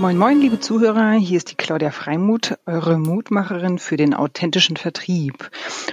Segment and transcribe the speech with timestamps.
[0.00, 1.14] Moin, moin, liebe Zuhörer.
[1.14, 5.50] Hier ist die Claudia Freimuth, eure Mutmacherin für den authentischen Vertrieb.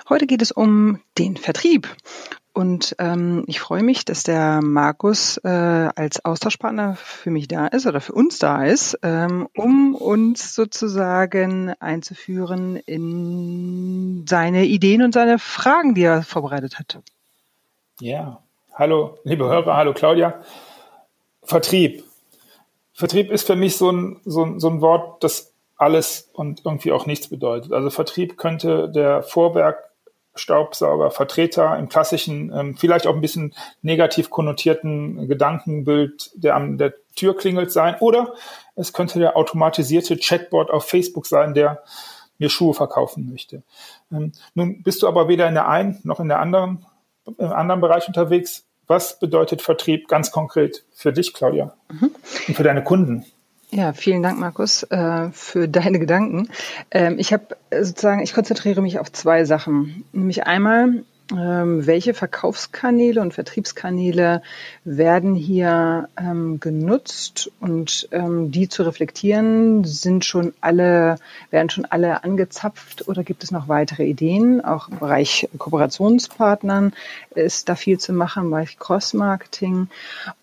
[0.07, 1.89] Heute geht es um den Vertrieb.
[2.53, 7.87] Und ähm, ich freue mich, dass der Markus äh, als Austauschpartner für mich da ist
[7.87, 15.39] oder für uns da ist, ähm, um uns sozusagen einzuführen in seine Ideen und seine
[15.39, 16.99] Fragen, die er vorbereitet hat.
[17.99, 18.39] Ja,
[18.75, 20.43] hallo, liebe Hörer, hallo Claudia.
[21.41, 22.04] Vertrieb.
[22.95, 26.93] Vertrieb ist für mich so ein, so ein, so ein Wort, das alles und irgendwie
[26.93, 27.73] auch nichts bedeutet.
[27.73, 29.91] Also Vertrieb könnte der Vorwerk
[30.37, 36.93] Staubsauger Vertreter im klassischen, ähm, vielleicht auch ein bisschen negativ konnotierten Gedankenbild, der an der
[37.15, 37.95] Tür klingelt sein.
[37.99, 38.33] Oder
[38.75, 41.83] es könnte der automatisierte Chatbot auf Facebook sein, der
[42.37, 43.63] mir Schuhe verkaufen möchte.
[44.11, 46.85] Ähm, nun bist du aber weder in der einen noch in der anderen,
[47.25, 48.65] im anderen Bereich unterwegs.
[48.87, 51.73] Was bedeutet Vertrieb ganz konkret für dich, Claudia?
[51.91, 52.11] Mhm.
[52.47, 53.25] Und für deine Kunden?
[53.71, 56.49] Ja, vielen Dank, Markus, äh, für deine Gedanken.
[56.91, 60.05] Ähm, ich habe sozusagen, ich konzentriere mich auf zwei Sachen.
[60.11, 64.43] Nämlich einmal ähm, welche Verkaufskanäle und Vertriebskanäle
[64.83, 71.17] werden hier ähm, genutzt und ähm, die zu reflektieren, sind schon alle,
[71.49, 74.63] werden schon alle angezapft oder gibt es noch weitere Ideen?
[74.63, 76.93] Auch im Bereich Kooperationspartnern
[77.33, 79.87] ist da viel zu machen, im Bereich Cross-Marketing.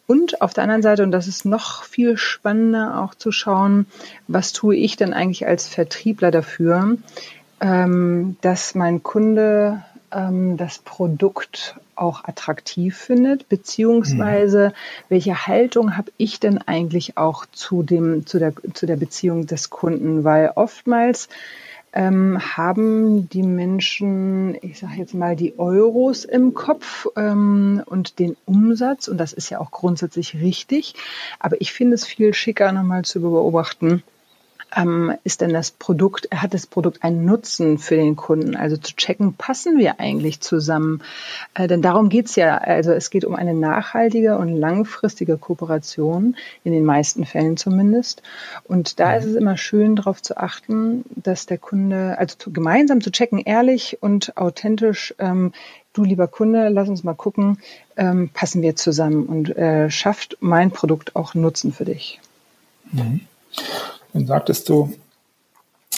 [0.09, 3.87] Und auf der anderen Seite, und das ist noch viel spannender auch zu schauen,
[4.27, 6.97] was tue ich denn eigentlich als Vertriebler dafür,
[7.61, 14.73] ähm, dass mein Kunde ähm, das Produkt auch attraktiv findet, beziehungsweise mhm.
[15.09, 19.71] welche Haltung habe ich denn eigentlich auch zu dem zu der zu der Beziehung des
[19.71, 21.29] Kunden, weil oftmals
[21.93, 28.37] ähm, haben die Menschen, ich sage jetzt mal, die Euros im Kopf ähm, und den
[28.47, 30.95] Umsatz, und das ist ja auch grundsätzlich richtig,
[31.39, 34.03] aber ich finde es viel schicker, nochmal zu beobachten,
[34.75, 38.57] ähm, ist denn das Produkt, hat das Produkt einen Nutzen für den Kunden?
[38.57, 41.03] Also zu checken, passen wir eigentlich zusammen?
[41.55, 42.57] Äh, denn darum geht's ja.
[42.59, 48.23] Also es geht um eine nachhaltige und langfristige Kooperation, in den meisten Fällen zumindest.
[48.65, 53.01] Und da ist es immer schön, darauf zu achten, dass der Kunde, also zu, gemeinsam
[53.01, 55.53] zu checken, ehrlich und authentisch, ähm,
[55.93, 57.59] du lieber Kunde, lass uns mal gucken,
[57.97, 62.21] ähm, passen wir zusammen und äh, schafft mein Produkt auch Nutzen für dich.
[62.91, 63.21] Mhm.
[64.13, 64.93] Dann sagtest du,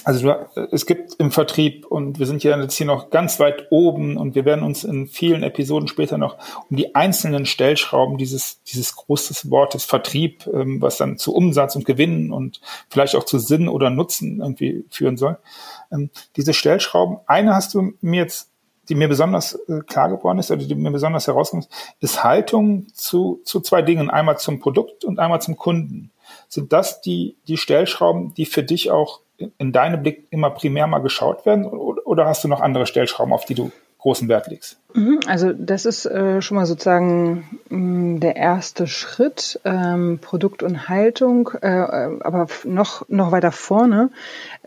[0.05, 3.69] also du, es gibt im Vertrieb und wir sind ja jetzt hier noch ganz weit
[3.71, 6.37] oben und wir werden uns in vielen Episoden später noch
[6.69, 11.87] um die einzelnen Stellschrauben dieses, dieses großes Wortes Vertrieb, ähm, was dann zu Umsatz und
[11.87, 12.61] Gewinn und
[12.91, 15.39] vielleicht auch zu Sinn oder Nutzen irgendwie führen soll.
[15.91, 18.51] Ähm, diese Stellschrauben, eine hast du mir jetzt
[18.91, 21.69] die mir besonders äh, klar geworden ist oder die mir besonders herauskommt,
[22.01, 24.11] ist Haltung zu, zu zwei Dingen.
[24.11, 26.11] Einmal zum Produkt und einmal zum Kunden.
[26.55, 29.19] Sind das die, die Stellschrauben, die für dich auch
[29.59, 31.65] in deinem Blick immer primär mal geschaut werden?
[31.65, 34.77] Oder hast du noch andere Stellschrauben, auf die du großen Wert legst?
[34.93, 40.63] Mhm, also das ist äh, schon mal sozusagen mh, mm, der erste Schritt, ähm, Produkt
[40.63, 44.11] und Haltung, äh, aber noch, noch weiter vorne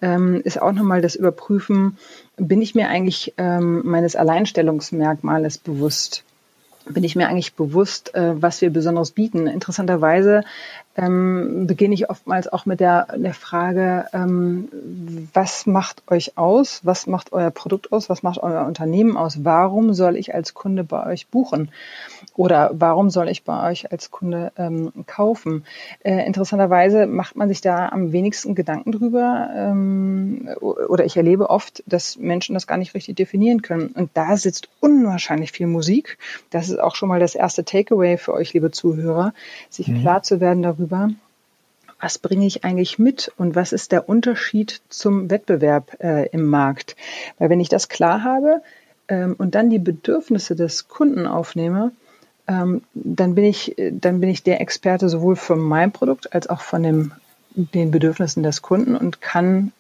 [0.01, 1.97] ähm, ist auch nochmal das Überprüfen,
[2.35, 6.25] bin ich mir eigentlich ähm, meines Alleinstellungsmerkmales bewusst?
[6.89, 9.47] bin ich mir eigentlich bewusst, äh, was wir besonders bieten.
[9.47, 10.43] Interessanterweise
[10.97, 14.67] ähm, beginne ich oftmals auch mit der, der Frage, ähm,
[15.33, 16.81] was macht euch aus?
[16.83, 18.09] Was macht euer Produkt aus?
[18.09, 19.43] Was macht euer Unternehmen aus?
[19.45, 21.69] Warum soll ich als Kunde bei euch buchen?
[22.35, 25.65] Oder warum soll ich bei euch als Kunde ähm, kaufen?
[26.03, 29.49] Äh, interessanterweise macht man sich da am wenigsten Gedanken drüber.
[29.55, 33.89] Ähm, oder ich erlebe oft, dass Menschen das gar nicht richtig definieren können.
[33.89, 36.17] Und da sitzt unwahrscheinlich viel Musik.
[36.49, 39.33] Das ist auch schon mal das erste Takeaway für euch, liebe Zuhörer,
[39.69, 40.01] sich mhm.
[40.01, 41.09] klar zu werden darüber, darüber,
[41.99, 46.95] was bringe ich eigentlich mit und was ist der Unterschied zum Wettbewerb äh, im Markt.
[47.39, 48.61] Weil wenn ich das klar habe
[49.07, 51.91] ähm, und dann die Bedürfnisse des Kunden aufnehme,
[52.47, 56.61] ähm, dann bin ich, dann bin ich der Experte sowohl für mein Produkt als auch
[56.61, 57.11] von dem,
[57.55, 59.71] den Bedürfnissen des Kunden und kann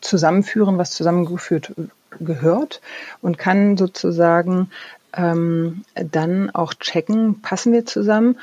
[0.00, 1.72] zusammenführen, was zusammengeführt
[2.18, 2.80] gehört
[3.20, 4.70] und kann sozusagen
[5.16, 8.36] ähm, dann auch checken, passen wir zusammen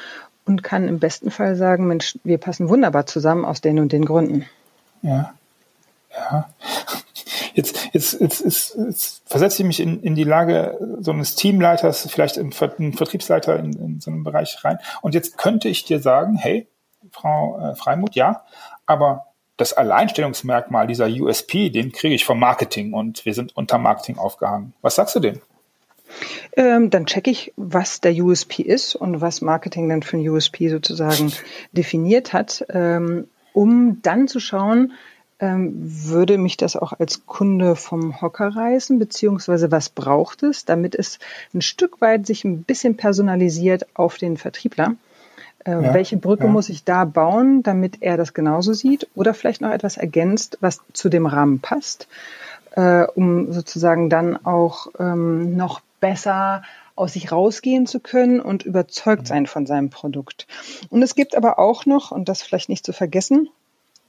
[0.50, 4.04] und kann im besten Fall sagen, Mensch, wir passen wunderbar zusammen aus den und den
[4.04, 4.48] Gründen.
[5.04, 5.32] Ja.
[6.12, 6.50] Ja.
[7.54, 12.10] Jetzt, jetzt, jetzt, jetzt, jetzt versetze ich mich in, in die Lage so eines Teamleiters,
[12.10, 14.80] vielleicht ein Vertriebsleiter in, in so einem Bereich rein.
[15.02, 16.68] Und jetzt könnte ich dir sagen, hey,
[17.12, 18.44] Frau äh, Freimuth, ja,
[18.88, 24.18] aber das Alleinstellungsmerkmal dieser USP, den kriege ich vom Marketing und wir sind unter Marketing
[24.18, 24.74] aufgehangen.
[24.82, 25.42] Was sagst du denn?
[26.56, 30.70] Ähm, dann checke ich, was der USP ist und was Marketing dann für ein USP
[30.70, 31.32] sozusagen
[31.72, 34.94] definiert hat, ähm, um dann zu schauen,
[35.40, 40.96] ähm, würde mich das auch als Kunde vom Hocker reißen, beziehungsweise was braucht es, damit
[40.96, 41.20] es
[41.54, 44.96] ein Stück weit sich ein bisschen personalisiert auf den Vertriebler.
[45.66, 46.50] Äh, ja, welche Brücke ja.
[46.50, 50.82] muss ich da bauen, damit er das genauso sieht oder vielleicht noch etwas ergänzt, was
[50.94, 52.08] zu dem Rahmen passt,
[52.76, 56.64] äh, um sozusagen dann auch ähm, noch besser
[56.96, 60.48] aus sich rausgehen zu können und überzeugt sein von seinem Produkt.
[60.90, 63.50] Und es gibt aber auch noch, und das vielleicht nicht zu vergessen,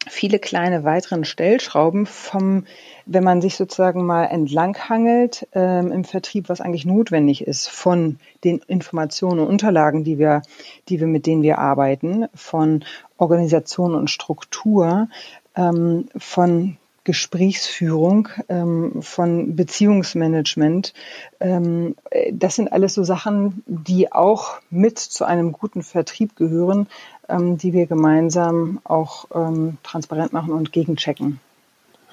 [0.08, 2.64] viele kleine weiteren Stellschrauben vom,
[3.04, 8.60] wenn man sich sozusagen mal entlanghangelt ähm, im Vertrieb, was eigentlich notwendig ist von den
[8.66, 10.42] Informationen und Unterlagen, die wir,
[10.88, 12.84] die wir mit denen wir arbeiten, von
[13.18, 15.08] Organisation und Struktur,
[15.54, 16.78] ähm, von
[17.10, 20.94] Gesprächsführung, ähm, von Beziehungsmanagement.
[21.40, 21.96] Ähm,
[22.30, 26.86] das sind alles so Sachen, die auch mit zu einem guten Vertrieb gehören,
[27.28, 31.40] ähm, die wir gemeinsam auch ähm, transparent machen und gegenchecken.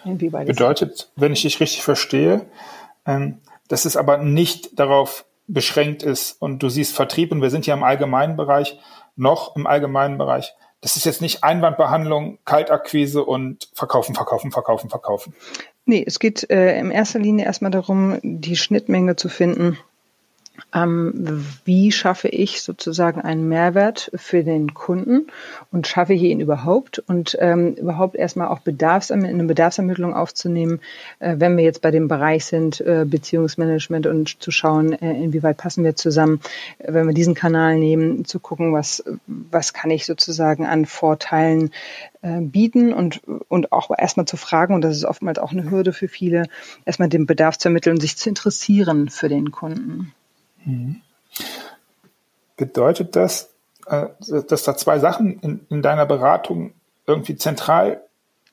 [0.03, 2.47] Bedeutet, wenn ich dich richtig verstehe,
[3.05, 7.67] ähm, dass es aber nicht darauf beschränkt ist und du siehst Vertrieb und wir sind
[7.67, 8.79] ja im allgemeinen Bereich,
[9.15, 15.33] noch im allgemeinen Bereich, das ist jetzt nicht Einwandbehandlung, Kaltakquise und verkaufen, verkaufen, verkaufen, verkaufen.
[15.85, 19.77] Nee, es geht äh, in erster Linie erstmal darum, die Schnittmenge zu finden
[20.73, 25.27] ähm, wie schaffe ich sozusagen einen Mehrwert für den Kunden
[25.71, 30.81] und schaffe ich ihn überhaupt und ähm, überhaupt erstmal auch Bedarfserm eine Bedarfsermittlung aufzunehmen,
[31.19, 35.57] äh, wenn wir jetzt bei dem Bereich sind, äh, Beziehungsmanagement und zu schauen, äh, inwieweit
[35.57, 36.41] passen wir zusammen,
[36.79, 41.71] äh, wenn wir diesen Kanal nehmen, zu gucken, was, was kann ich sozusagen an Vorteilen
[42.21, 45.93] äh, bieten und, und auch erstmal zu fragen, und das ist oftmals auch eine Hürde
[45.93, 46.47] für viele,
[46.85, 50.13] erstmal den Bedarf zu ermitteln und sich zu interessieren für den Kunden.
[52.55, 53.53] Bedeutet das,
[53.87, 54.07] äh,
[54.47, 56.73] dass da zwei Sachen in, in deiner Beratung
[57.05, 58.01] irgendwie zentral,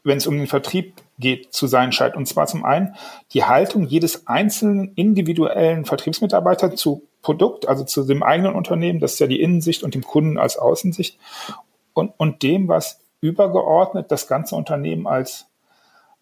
[0.04, 2.16] wenn es um den Vertrieb geht, zu sein scheint.
[2.16, 2.94] Und zwar zum einen
[3.32, 9.18] die Haltung jedes einzelnen individuellen Vertriebsmitarbeiters zu Produkt, also zu dem eigenen Unternehmen, das ist
[9.18, 11.18] ja die Innensicht und dem Kunden als Außensicht
[11.94, 15.46] und, und dem, was übergeordnet das ganze Unternehmen als,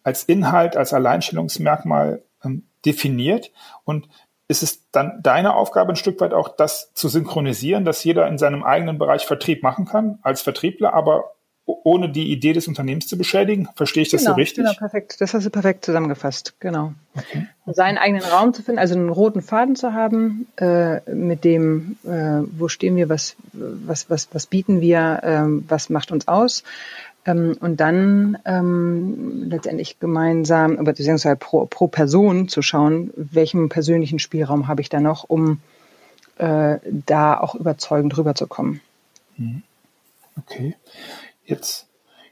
[0.03, 3.51] als Inhalt, als Alleinstellungsmerkmal ähm, definiert.
[3.83, 4.07] Und
[4.53, 8.37] ist es dann deine Aufgabe ein Stück weit auch, das zu synchronisieren, dass jeder in
[8.37, 11.33] seinem eigenen Bereich Vertrieb machen kann, als Vertriebler, aber
[11.65, 13.69] ohne die Idee des Unternehmens zu beschädigen?
[13.75, 14.63] Verstehe ich das genau, so richtig?
[14.63, 15.15] Genau, perfekt.
[15.19, 16.53] Das hast du perfekt zusammengefasst.
[16.59, 16.93] Genau.
[17.15, 17.47] Okay.
[17.65, 22.45] Seinen eigenen Raum zu finden, also einen roten Faden zu haben, äh, mit dem, äh,
[22.57, 26.63] wo stehen wir, was, was, was, was bieten wir, äh, was macht uns aus,
[27.25, 34.67] ähm, und dann ähm, letztendlich gemeinsam, beziehungsweise pro, pro Person zu schauen, welchen persönlichen Spielraum
[34.67, 35.61] habe ich da noch, um
[36.37, 38.81] äh, da auch überzeugend rüberzukommen.
[39.37, 39.63] Mhm.
[40.37, 40.75] Okay.
[41.45, 41.87] Jetzt,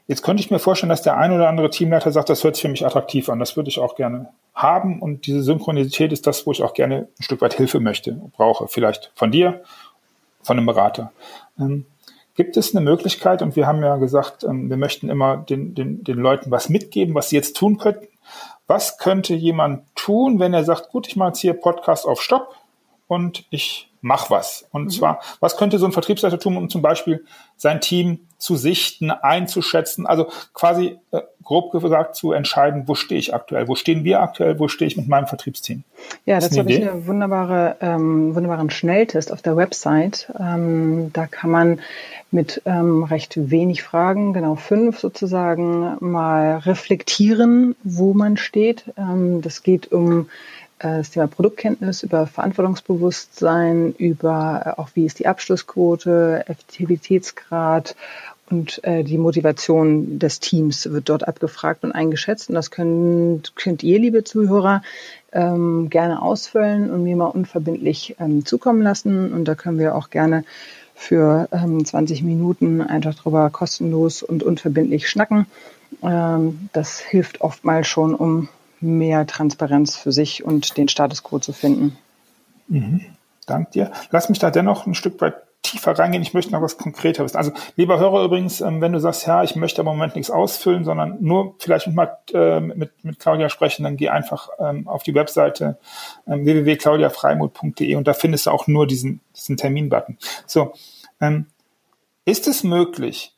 [0.06, 2.62] jetzt könnte ich mir vorstellen, dass der ein oder andere Teamleiter sagt, das hört sich
[2.62, 6.46] für mich attraktiv an, das würde ich auch gerne haben und diese Synchronität ist das,
[6.46, 8.68] wo ich auch gerne ein Stück weit Hilfe möchte, brauche.
[8.68, 9.62] Vielleicht von dir,
[10.42, 11.12] von einem Berater.
[11.58, 11.86] Ähm,
[12.34, 16.02] Gibt es eine Möglichkeit, und wir haben ja gesagt, ähm, wir möchten immer den, den,
[16.02, 18.08] den Leuten was mitgeben, was sie jetzt tun könnten.
[18.66, 22.54] Was könnte jemand tun, wenn er sagt, gut, ich mache jetzt hier Podcast auf Stopp
[23.06, 24.66] und ich mach was.
[24.70, 24.90] Und mhm.
[24.90, 27.24] zwar, was könnte so ein Vertriebsleiter tun, um zum Beispiel
[27.56, 33.32] sein Team zu sichten, einzuschätzen, also quasi äh, grob gesagt zu entscheiden, wo stehe ich
[33.32, 35.84] aktuell, wo stehen wir aktuell, wo stehe ich mit meinem Vertriebsteam.
[36.26, 40.32] Ja, das habe ich eine wunderbare, ähm, wunderbaren Schnelltest auf der Website.
[40.38, 41.80] Ähm, da kann man
[42.32, 48.84] mit ähm, recht wenig Fragen, genau fünf sozusagen, mal reflektieren, wo man steht.
[48.96, 50.28] Ähm, das geht um
[50.82, 57.94] das Thema Produktkenntnis, über Verantwortungsbewusstsein, über äh, auch wie ist die Abschlussquote, Effektivitätsgrad
[58.50, 62.50] und äh, die Motivation des Teams wird dort abgefragt und eingeschätzt.
[62.50, 64.82] Und das könnt, könnt ihr, liebe Zuhörer,
[65.32, 69.32] ähm, gerne ausfüllen und mir mal unverbindlich ähm, zukommen lassen.
[69.32, 70.44] Und da können wir auch gerne
[70.94, 75.46] für ähm, 20 Minuten einfach drüber kostenlos und unverbindlich schnacken.
[76.02, 78.48] Ähm, das hilft oftmals schon, um
[78.82, 81.96] mehr Transparenz für sich und den Status quo zu finden.
[82.68, 83.00] Mhm.
[83.46, 83.90] Dank dir.
[84.10, 87.36] Lass mich da dennoch ein Stück weit tiefer reingehen, ich möchte noch was konkreter wissen.
[87.36, 90.84] Also, lieber Hörer übrigens, ähm, wenn du sagst, ja, ich möchte im Moment nichts ausfüllen,
[90.84, 95.14] sondern nur vielleicht mit, äh, mit, mit Claudia sprechen, dann geh einfach ähm, auf die
[95.14, 95.78] Webseite
[96.26, 100.18] ähm, www.claudiafreimut.de und da findest du auch nur diesen, diesen Terminbutton.
[100.46, 100.72] So,
[102.24, 103.31] ist es möglich,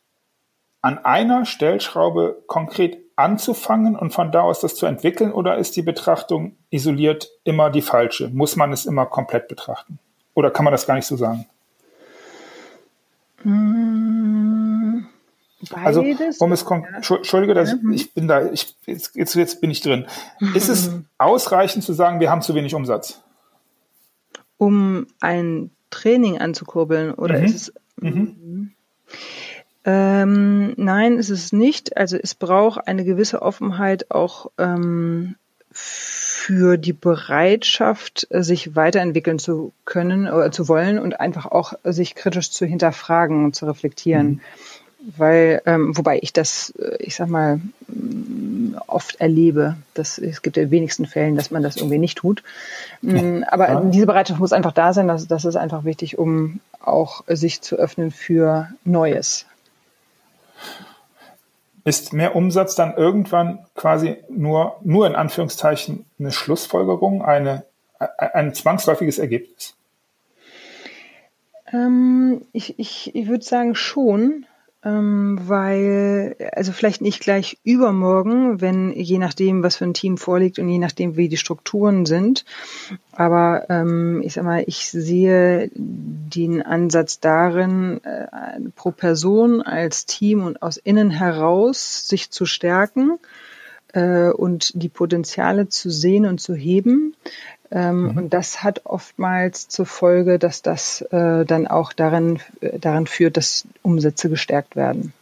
[0.84, 5.82] an einer Stellschraube konkret anzufangen und von da aus das zu entwickeln oder ist die
[5.82, 8.28] Betrachtung isoliert immer die falsche?
[8.28, 9.98] Muss man es immer komplett betrachten?
[10.34, 11.46] Oder kann man das gar nicht so sagen?
[13.44, 15.06] Mmh,
[15.72, 16.02] also,
[16.40, 16.82] um es ja.
[17.16, 17.92] Entschuldige, dass mhm.
[17.94, 20.04] ich bin da, ich, jetzt, jetzt bin ich drin.
[20.54, 23.22] Ist es ausreichend zu sagen, wir haben zu wenig Umsatz?
[24.58, 27.44] Um ein Training anzukurbeln oder mhm.
[27.46, 27.72] ist es.
[29.84, 31.96] Ähm, nein, ist es nicht.
[31.96, 35.36] Also es braucht eine gewisse Offenheit auch ähm,
[35.70, 42.50] für die Bereitschaft, sich weiterentwickeln zu können oder zu wollen und einfach auch sich kritisch
[42.50, 44.26] zu hinterfragen und zu reflektieren.
[44.26, 44.40] Mhm.
[45.16, 50.56] Weil, ähm, wobei ich das, äh, ich sag mal, mm, oft erlebe, dass es gibt
[50.56, 52.42] ja wenigsten Fällen, dass man das irgendwie nicht tut.
[53.02, 53.80] Mm, aber ja.
[53.82, 55.08] diese Bereitschaft muss einfach da sein.
[55.08, 59.44] Das, das ist einfach wichtig, um auch sich zu öffnen für Neues.
[61.84, 67.64] Ist mehr Umsatz dann irgendwann quasi nur, nur in Anführungszeichen eine Schlussfolgerung, eine,
[67.98, 69.76] ein zwangsläufiges Ergebnis?
[71.72, 74.46] Ähm, ich, ich, ich würde sagen schon
[74.84, 80.68] weil, also vielleicht nicht gleich übermorgen, wenn je nachdem, was für ein Team vorliegt und
[80.68, 82.44] je nachdem, wie die Strukturen sind.
[83.12, 90.44] Aber ähm, ich sag mal, ich sehe den Ansatz darin, äh, pro Person als Team
[90.44, 93.18] und aus innen heraus sich zu stärken
[93.94, 97.14] äh, und die Potenziale zu sehen und zu heben.
[97.70, 98.16] Ähm, mhm.
[98.18, 103.36] Und das hat oftmals zur Folge, dass das äh, dann auch darin, äh, daran führt,
[103.36, 105.12] dass Umsätze gestärkt werden.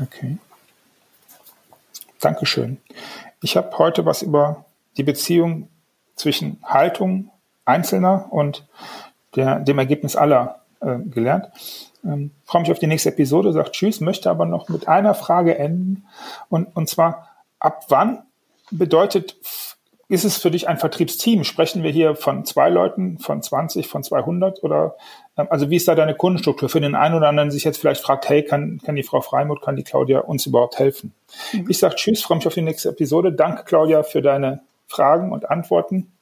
[0.00, 0.38] Okay.
[2.20, 2.78] Dankeschön.
[3.42, 4.64] Ich habe heute was über
[4.96, 5.68] die Beziehung
[6.16, 7.30] zwischen Haltung
[7.64, 8.66] Einzelner und
[9.34, 11.48] der, dem Ergebnis aller äh, gelernt.
[12.04, 15.58] Ähm, freue mich auf die nächste Episode, sagt Tschüss, möchte aber noch mit einer Frage
[15.58, 16.06] enden.
[16.48, 18.22] Und, und zwar, ab wann
[18.70, 19.36] bedeutet
[20.08, 21.42] ist es für dich ein Vertriebsteam?
[21.42, 24.96] Sprechen wir hier von zwei Leuten, von 20, von 200 oder
[25.36, 26.68] ähm, also wie ist da deine Kundenstruktur?
[26.68, 29.62] Für den einen oder anderen sich jetzt vielleicht fragt, hey, kann, kann die Frau Freimuth,
[29.62, 31.12] kann die Claudia uns überhaupt helfen?
[31.52, 31.66] Mhm.
[31.68, 33.32] Ich sage Tschüss, freue mich auf die nächste Episode.
[33.32, 36.12] Danke, Claudia, für deine Fragen und Antworten.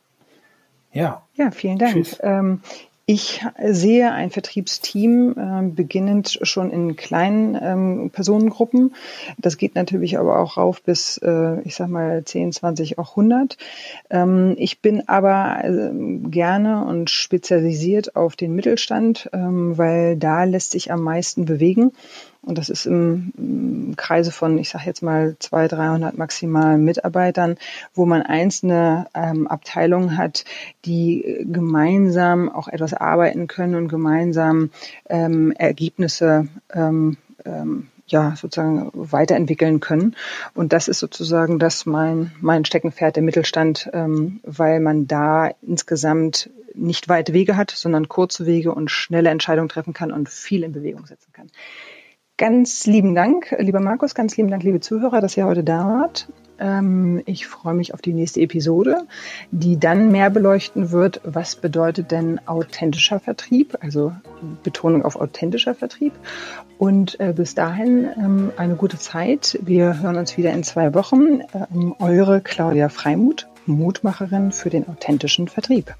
[0.92, 1.22] Ja.
[1.34, 2.06] Ja, vielen Dank.
[2.20, 2.62] Ähm,
[3.06, 8.94] ich sehe ein Vertriebsteam äh, beginnend schon in kleinen ähm, Personengruppen.
[9.36, 13.58] Das geht natürlich aber auch rauf bis, äh, ich sag mal, 10, 20, auch 100.
[14.08, 15.90] Ähm, ich bin aber äh,
[16.30, 21.92] gerne und spezialisiert auf den Mittelstand, ähm, weil da lässt sich am meisten bewegen.
[22.44, 27.56] Und das ist im, Kreise von, ich sage jetzt mal, 200, 300 maximal Mitarbeitern,
[27.94, 30.44] wo man einzelne ähm, Abteilungen hat,
[30.84, 34.70] die gemeinsam auch etwas arbeiten können und gemeinsam
[35.08, 40.14] ähm, Ergebnisse ähm, ähm, ja, sozusagen weiterentwickeln können.
[40.54, 46.50] Und das ist sozusagen das mein, mein Steckenpferd der Mittelstand, ähm, weil man da insgesamt
[46.74, 50.72] nicht weite Wege hat, sondern kurze Wege und schnelle Entscheidungen treffen kann und viel in
[50.72, 51.50] Bewegung setzen kann.
[52.36, 56.28] Ganz lieben Dank, lieber Markus, ganz lieben Dank, liebe Zuhörer, dass ihr heute da wart.
[56.58, 59.06] Ähm, ich freue mich auf die nächste Episode,
[59.52, 64.12] die dann mehr beleuchten wird, was bedeutet denn authentischer Vertrieb, also
[64.64, 66.12] Betonung auf authentischer Vertrieb.
[66.76, 69.56] Und äh, bis dahin ähm, eine gute Zeit.
[69.62, 71.40] Wir hören uns wieder in zwei Wochen.
[71.72, 75.94] Ähm, eure Claudia Freimuth, Mutmacherin für den authentischen Vertrieb.